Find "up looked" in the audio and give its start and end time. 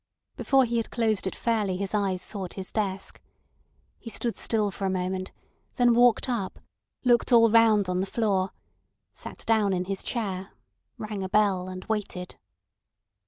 6.27-7.31